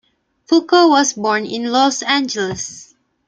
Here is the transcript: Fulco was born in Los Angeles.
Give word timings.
Fulco 0.47 0.89
was 0.89 1.13
born 1.13 1.45
in 1.45 1.71
Los 1.71 2.01
Angeles. 2.01 2.95